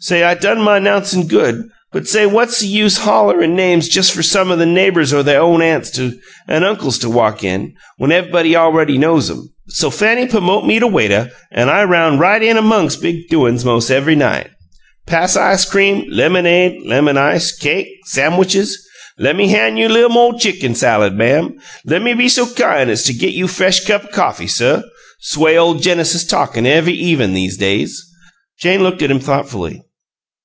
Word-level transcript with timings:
Say 0.00 0.22
I 0.22 0.34
done 0.34 0.62
my 0.62 0.78
'nouncin' 0.78 1.26
GOOD, 1.26 1.70
but 1.90 2.06
say 2.06 2.24
what's 2.24 2.62
use 2.62 2.98
holler'n' 2.98 3.56
names 3.56 3.94
jes' 3.96 4.10
fer 4.10 4.22
some 4.22 4.56
the 4.56 4.64
neighbors 4.64 5.12
or 5.12 5.24
they 5.24 5.34
own 5.34 5.60
aunts 5.60 5.98
an' 5.98 6.62
uncles 6.62 6.98
to 7.00 7.10
walk 7.10 7.42
in, 7.42 7.74
when 7.96 8.12
ev'ybody 8.12 8.52
awready 8.54 8.96
knows 8.96 9.28
'em? 9.28 9.48
So 9.68 9.90
Fanny 9.90 10.26
pummote 10.26 10.64
me 10.66 10.78
to 10.78 10.86
waituh, 10.86 11.30
an' 11.50 11.68
I 11.68 11.82
roun' 11.82 12.16
right 12.18 12.40
in 12.40 12.56
amongs' 12.56 12.94
big 12.94 13.28
doin's 13.28 13.64
mos' 13.64 13.90
ev'y 13.90 14.14
night. 14.14 14.50
Pass 15.06 15.36
ice 15.36 15.64
cream, 15.64 16.04
lemonade, 16.08 16.82
lemon 16.86 17.16
ice, 17.18 17.50
cake, 17.50 17.88
samwitches. 18.06 18.76
'Lemme 19.18 19.48
han' 19.48 19.76
you 19.76 19.88
li'l' 19.88 20.10
mo' 20.10 20.38
chicken 20.38 20.76
salad, 20.76 21.14
ma'am'' 21.14 21.58
'Low 21.86 21.98
me 21.98 22.14
be 22.14 22.28
so 22.28 22.46
kine 22.46 22.88
as 22.88 23.02
to 23.04 23.12
git 23.12 23.32
you 23.34 23.46
f'esh 23.48 23.84
cup 23.84 24.12
coffee, 24.12 24.46
suh' 24.46 24.82
'S 25.22 25.36
way 25.36 25.58
ole 25.58 25.74
Genesis 25.74 26.22
talkin' 26.24 26.66
ev'y 26.66 26.92
even' 26.94 27.36
'ese 27.36 27.56
days!" 27.56 28.04
Jane 28.60 28.82
looked 28.84 29.02
at 29.02 29.10
him 29.10 29.20
thoughtfully. 29.20 29.82